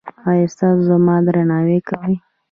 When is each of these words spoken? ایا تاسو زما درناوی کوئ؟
ایا 0.29 0.47
تاسو 0.59 0.81
زما 0.89 1.15
درناوی 1.25 1.79
کوئ؟ 1.89 2.13